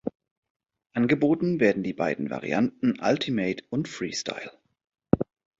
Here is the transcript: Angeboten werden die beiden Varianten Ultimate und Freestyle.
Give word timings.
Angeboten 0.93 1.59
werden 1.59 1.83
die 1.83 1.93
beiden 1.93 2.31
Varianten 2.31 2.97
Ultimate 2.99 3.63
und 3.69 3.87
Freestyle. 3.87 4.49